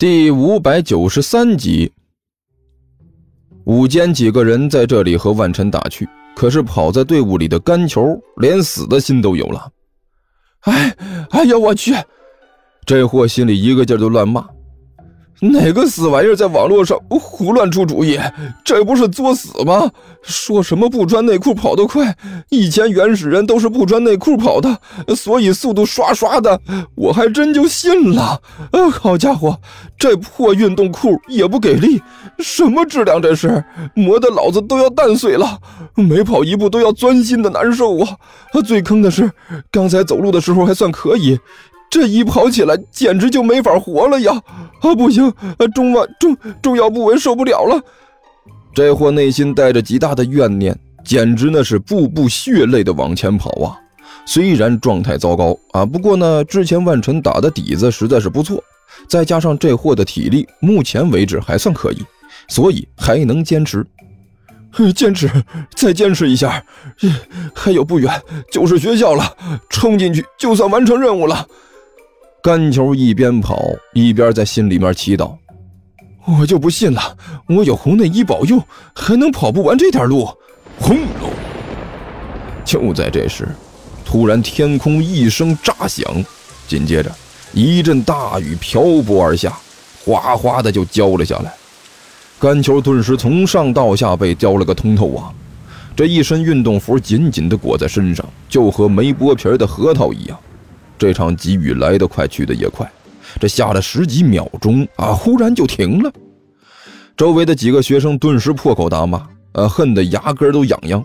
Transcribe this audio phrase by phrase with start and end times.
[0.00, 1.92] 第五百九十三集，
[3.64, 9.70] 午间几个人在这里和万晨打趣，可是跑在队伍里的甘球连死的心都有了。
[10.60, 10.96] 哎，
[11.32, 11.94] 哎呀，我去！
[12.86, 14.42] 这货心里一个劲儿的乱骂。
[15.42, 18.18] 哪个死玩意儿在网络上胡乱出主意？
[18.62, 19.90] 这不是作死吗？
[20.20, 22.14] 说什么不穿内裤跑得快？
[22.50, 24.78] 以前原始人都是不穿内裤跑的，
[25.16, 26.60] 所以速度刷刷的。
[26.94, 28.42] 我还真就信了。
[28.72, 29.58] 呃，好家伙，
[30.00, 32.00] 这破运动裤也不给力，
[32.38, 33.62] 什么质量这是？
[33.94, 35.58] 磨得老子都要蛋碎了，
[35.94, 38.16] 每跑一步都要钻心的难受啊！
[38.64, 39.30] 最坑的是，
[39.70, 41.38] 刚才走路的时候还算可以。
[41.90, 44.32] 这一跑起来，简直就没法活了呀！
[44.80, 45.30] 啊，不行，
[45.74, 47.78] 中万、重重要部位受不了了。
[48.72, 50.74] 这货内心带着极大的怨念，
[51.04, 53.76] 简直那是步步血泪的往前跑啊！
[54.24, 58.62] 虽然状态糟糕啊，不过呢，之前万晨打的底子实在是不错，
[59.08, 62.04] 再加上这货的体力，目前为止还算可以，
[62.48, 63.86] 所以还能坚持。
[64.94, 65.28] 坚持，
[65.74, 66.64] 再坚持一下，
[67.52, 69.36] 还有不远就是学校了，
[69.68, 71.44] 冲进去就算完成任务了。
[72.40, 73.60] 甘球一边跑
[73.94, 75.36] 一边在心里面祈祷
[76.24, 77.16] ：“我就不信了，
[77.48, 78.62] 我有红内衣保佑，
[78.94, 80.28] 还能跑不完这点路。”
[80.78, 81.30] 轰隆！
[82.64, 83.48] 就在这时，
[84.04, 86.24] 突然天空一声炸响，
[86.68, 87.12] 紧接着
[87.52, 89.58] 一阵大雨瓢泼而下，
[90.04, 91.52] 哗哗的就浇了下来。
[92.38, 95.32] 甘球顿时从上到下被浇了个通透啊！
[95.94, 100.38] 这一身运动服紧紧的裹在身上，就和没剥皮的核桃一样。
[100.96, 102.90] 这场急雨来得快，去得也快，
[103.38, 106.10] 这下了十几秒钟啊，忽然就停了。
[107.16, 111.04] 周围的几个学生顿时破口大骂，呃，恨得牙根都痒痒。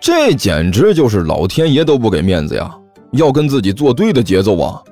[0.00, 2.74] 这简直就是老天爷都不给面子呀！
[3.12, 4.82] 要跟自己作对的节奏啊！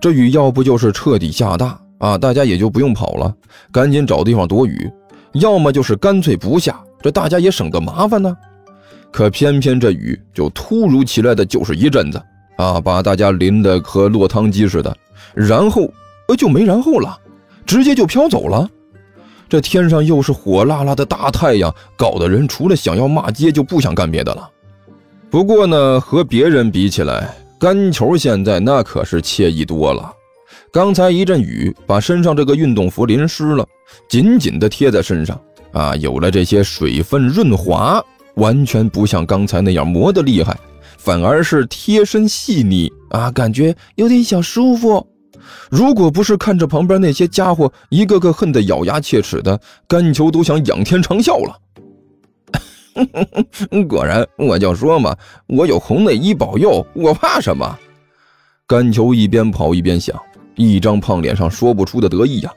[0.00, 3.34] 这雨要不就是彻底下大啊，大家也就不用跑了，
[3.72, 4.90] 赶紧找地方躲雨；
[5.34, 8.36] 要么就是干脆不下，这大家也省得麻烦呢。
[9.10, 12.22] 可偏偏这雨就突如其来的就是一阵子。
[12.56, 12.80] 啊！
[12.80, 14.96] 把大家淋得和落汤鸡似的，
[15.34, 15.82] 然后
[16.26, 17.18] 呃就没然后了，
[17.66, 18.66] 直接就飘走了。
[19.46, 24.48] 这天上又是火辣辣的大太阳，搞得人除了想要骂街就不想干别的了。
[25.28, 30.12] 不过呢，和别人比起来，干球现在那可是惬意多了。
[30.70, 33.66] 刚才一阵雨把身上这个运动服淋湿了，
[34.08, 35.40] 紧紧的贴在身上
[35.72, 38.02] 啊，有了这些水分润滑，
[38.34, 40.56] 完全不像刚才那样磨得厉害。
[40.98, 45.06] 反而是贴身细腻啊，感觉有点小舒服。
[45.70, 51.56] 如果不是看着旁边那些家伙一个个恨得咬牙切齿的，干球都想仰天长啸了。
[53.88, 57.78] 果然，我就说嘛，我有红内衣保佑，我怕什么？
[58.66, 60.20] 甘球一边跑一边想，
[60.56, 62.52] 一张胖脸上说不出的得意呀。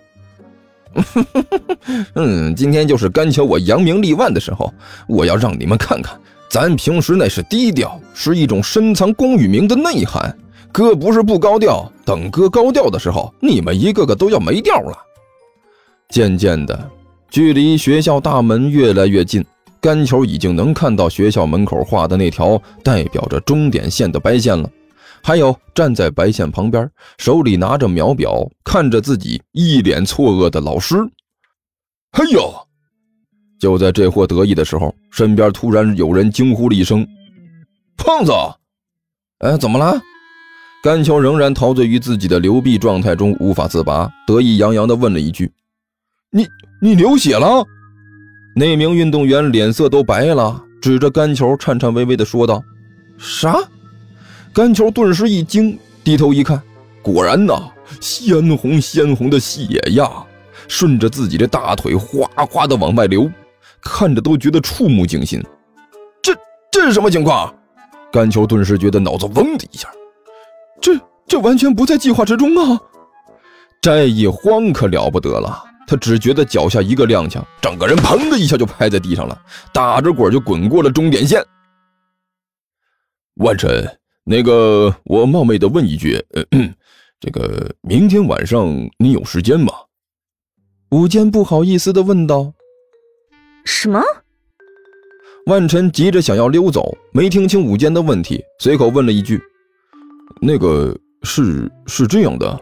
[2.15, 4.73] 嗯，今天就是甘球我扬名立万的时候，
[5.07, 6.19] 我要让你们看看。
[6.49, 10.35] 咱平时那是低调，是一种深藏功与名的内涵。
[10.71, 14.97] 哥不是不高调，等哥高调的时候，你们一个个都要没调了。
[16.09, 16.89] 渐渐的，
[17.29, 19.45] 距离学校大门越来越近，
[19.81, 24.69] 甘球已经能看到学校门口画的那条代表着终点线的白线了。
[25.21, 30.95] 还有站在白线旁边，手里拿着秒表，看着自己一脸错愕的老师。
[32.11, 32.53] 哎呦！
[33.59, 37.05] 就在这货得意的时候，身边突然有人惊呼了一声
[37.97, 38.31] ：“胖子！”
[39.39, 39.99] 哎，怎么了？
[40.81, 45.51] 甘球仍然陶醉于自己的流臂状态中无法自拔，得意洋洋地问了一句
[46.31, 46.47] ：“你
[46.81, 47.65] 你流血了？”
[48.55, 52.61] 那名运动员脸色都白了，指着干球颤颤巍巍地说道
[53.17, 53.57] ：“啥？”
[54.53, 56.61] 干球顿时一惊，低头一看，
[57.01, 57.71] 果然呐，
[58.01, 60.09] 鲜红鲜红的血呀，
[60.67, 63.29] 顺着自己的大腿哗哗地往外流。
[63.81, 65.41] 看着都觉得触目惊心，
[66.21, 66.35] 这
[66.69, 67.53] 这是什么情况？
[68.11, 69.87] 干球顿时觉得脑子嗡的一下，
[70.81, 72.77] 这这完全不在计划之中啊！
[73.79, 79.41] 这一慌可了不得了，他只觉得脚下一个踉跄，整个人砰的一下就拍在地上了，
[79.73, 81.43] 打着滚就滚过了终点线。
[83.37, 86.23] 万晨，那个我冒昧的问一句，
[87.19, 88.67] 这个明天晚上
[88.99, 89.73] 你有时间吗？
[90.91, 92.53] 午间不好意思的问道。
[93.65, 93.99] 什么？
[95.47, 99.41] 万晨急着想要溜走，没听清武坚的问题，随口问了一句
[100.39, 102.61] ：“那个是是这样的。”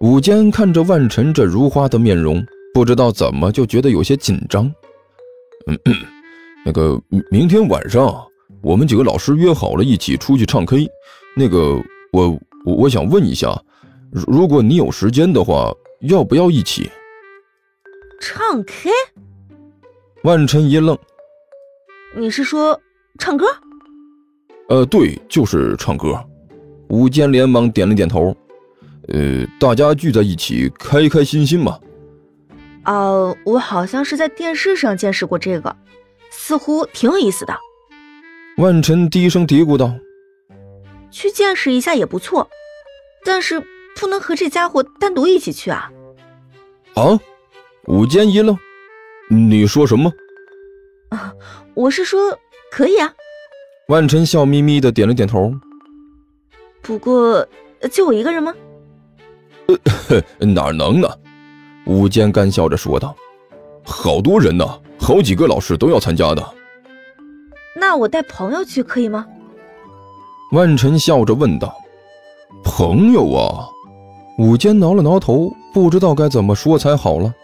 [0.00, 4.72] 武坚看着万晨这如花的面容，不知道怎么就觉得有些紧张。
[5.66, 5.94] 嗯，
[6.64, 7.00] 那个
[7.30, 8.24] 明天晚上
[8.62, 10.88] 我们几个老师约好了一起出去唱 K，
[11.36, 11.74] 那个
[12.12, 12.30] 我
[12.64, 13.60] 我我想问一下，
[14.12, 16.88] 如果你有时间的话，要不要一起？
[18.20, 18.90] 唱 K？
[20.22, 20.96] 万晨一愣，
[22.16, 22.80] 你是说
[23.18, 23.46] 唱歌？
[24.68, 26.14] 呃，对，就是唱歌。
[26.88, 28.32] 吴坚连忙点了点头。
[29.08, 31.78] 呃，大家聚在一起，开开心心嘛。
[32.84, 35.74] 哦，我好像是在电视上见识过这个，
[36.30, 37.54] 似乎挺有意思的。
[38.58, 39.94] 万晨低声嘀咕道
[41.10, 42.48] ：“去见识一下也不错，
[43.24, 43.62] 但是
[43.96, 45.90] 不能和这家伙单独一起去啊。”
[46.94, 47.18] 啊！
[47.84, 48.58] 武坚一愣
[49.30, 50.12] ：“你说什么？”
[51.10, 51.32] 啊，
[51.74, 52.38] 我是说
[52.70, 53.12] 可以啊。
[53.88, 55.54] 万晨笑眯眯的点了点头。
[56.82, 57.46] 不过，
[57.90, 58.54] 就我一个人吗？
[59.68, 61.08] 呃， 哪能呢？
[61.86, 63.14] 吴坚干笑着说道
[63.84, 64.66] ：“好多人呢，
[64.98, 66.46] 好几个老师都要参加的。”
[67.74, 69.26] 那我带朋友去可以吗？
[70.52, 71.74] 万晨笑着问道
[72.64, 73.68] ：“朋友啊？”
[74.38, 77.34] 武坚挠了挠头，不知道该怎么说才好了。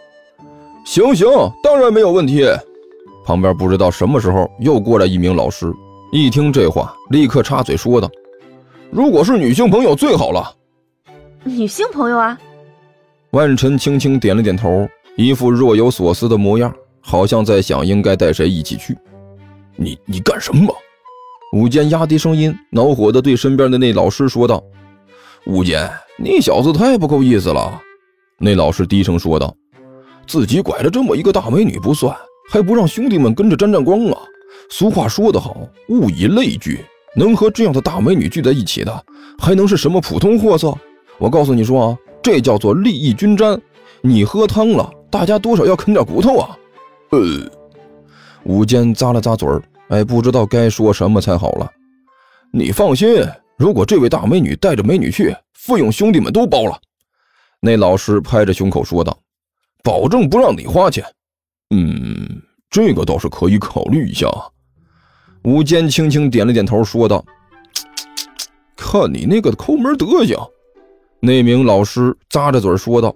[0.84, 1.26] 行行，
[1.62, 2.46] 当然没有问题。
[3.24, 5.72] 旁边不知道什么时候又过来一名老师，
[6.12, 8.10] 一听这话，立刻插嘴说道
[8.92, 10.54] ：“如果是女性朋友最好了。”
[11.44, 12.38] 女性朋友啊？
[13.30, 18.96] 万晨轻轻点了点头，一副若有所思的模样，好像在想应该带谁一起去。
[19.76, 20.74] 你你干什么？
[21.52, 24.62] 武坚压低声音，恼火地对身边的那老师说道
[25.46, 25.86] ：“武坚，
[26.16, 27.78] 你小子太不够意思了。”
[28.40, 29.54] 那老师低声说道
[30.26, 32.16] ：“自己拐了这么一个大美女不算，
[32.50, 34.18] 还不让兄弟们跟着沾沾光啊？
[34.70, 36.80] 俗话说得好，物以类聚，
[37.14, 39.04] 能和这样的大美女聚在一起的，
[39.38, 40.74] 还能是什么普通货色？”
[41.18, 43.60] 我告诉你说啊，这叫做利益均沾。
[44.02, 46.58] 你喝汤了，大家多少要啃点骨头啊。
[47.10, 47.18] 呃，
[48.44, 51.70] 武坚咂了咂嘴儿，哎，不知道该说什么才好了。
[52.52, 53.24] 你放心，
[53.56, 56.78] 如果这位大美女带着美女去，费用兄弟们都包了。
[57.60, 59.16] 那老师拍着胸口说道
[59.82, 61.04] ：“保证不让你花钱。”
[61.74, 64.28] 嗯，这个倒是可以考虑一下。
[65.44, 67.24] 吴坚轻轻点了点头，说道
[68.76, 70.36] ：“看你那个抠门德行。”
[71.24, 73.14] 那名老师咂着嘴说道：“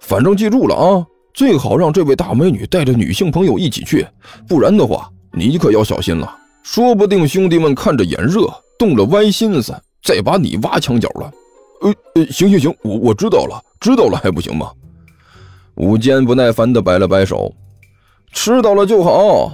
[0.00, 4.06] 反正记住了啊，最好让这位大美女带着女性朋友一起去，
[4.46, 6.36] 不然的话，你可要小心了。
[6.62, 11.32] 说不定兄弟们看着眼热，动了歪心思，再把你挖墙角了。”
[11.80, 14.70] 呃呃，行行行，我我知道了，知道了还不行吗？
[15.76, 17.50] 武坚不耐烦地摆了摆手
[18.30, 19.50] ：“知道了就好。”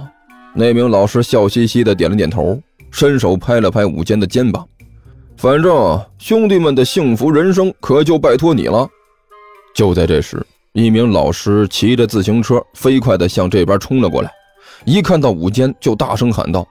[0.53, 2.61] 那名老师笑嘻嘻地点了点头，
[2.91, 4.67] 伸手拍了拍武坚的肩膀。
[5.39, 8.85] 反正兄弟们的幸福人生可就拜托你了。
[9.73, 14.29] 就在这时，一名老师骑着自行车飞快地向这边冲了过来，
[14.83, 16.67] 一看到武坚就大声喊道：“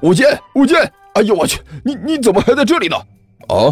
[0.00, 0.78] 武坚，武坚！
[1.12, 2.96] 哎呦我去，你你怎么还在这里呢？”
[3.48, 3.68] 啊！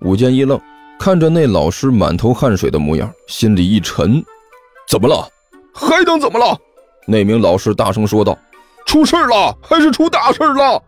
[0.00, 0.60] 武坚一愣，
[0.98, 4.20] 看着那老师满头汗水的模样，心里一沉
[4.90, 5.28] ：“怎么了？
[5.72, 6.58] 还能怎么了？”
[7.06, 8.36] 那名老师大声说道
[8.86, 10.82] ：“出事了，还是出大事了！”